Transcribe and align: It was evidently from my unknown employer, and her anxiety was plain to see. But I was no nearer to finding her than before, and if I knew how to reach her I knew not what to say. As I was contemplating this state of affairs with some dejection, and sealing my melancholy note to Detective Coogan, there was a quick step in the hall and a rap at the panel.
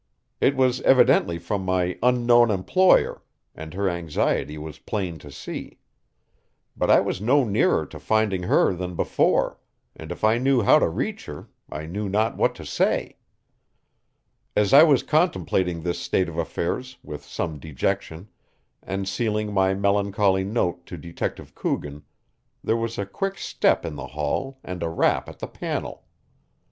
It 0.39 0.55
was 0.55 0.81
evidently 0.81 1.37
from 1.37 1.63
my 1.63 1.95
unknown 2.01 2.49
employer, 2.49 3.21
and 3.53 3.71
her 3.75 3.87
anxiety 3.87 4.57
was 4.57 4.79
plain 4.79 5.19
to 5.19 5.29
see. 5.31 5.77
But 6.75 6.89
I 6.89 6.99
was 7.01 7.21
no 7.21 7.43
nearer 7.43 7.85
to 7.85 7.99
finding 7.99 8.41
her 8.41 8.73
than 8.73 8.95
before, 8.95 9.59
and 9.95 10.11
if 10.11 10.23
I 10.23 10.39
knew 10.39 10.63
how 10.63 10.79
to 10.79 10.89
reach 10.89 11.25
her 11.27 11.49
I 11.71 11.85
knew 11.85 12.09
not 12.09 12.35
what 12.35 12.55
to 12.55 12.65
say. 12.65 13.17
As 14.55 14.73
I 14.73 14.81
was 14.81 15.03
contemplating 15.03 15.83
this 15.83 15.99
state 15.99 16.29
of 16.29 16.35
affairs 16.39 16.97
with 17.03 17.23
some 17.23 17.59
dejection, 17.59 18.27
and 18.81 19.07
sealing 19.07 19.53
my 19.53 19.75
melancholy 19.75 20.43
note 20.43 20.87
to 20.87 20.97
Detective 20.97 21.53
Coogan, 21.53 22.01
there 22.63 22.75
was 22.75 22.97
a 22.97 23.05
quick 23.05 23.37
step 23.37 23.85
in 23.85 23.97
the 23.97 24.07
hall 24.07 24.57
and 24.63 24.81
a 24.81 24.89
rap 24.89 25.29
at 25.29 25.37
the 25.37 25.47
panel. 25.47 26.07